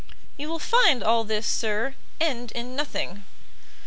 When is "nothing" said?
2.75-3.23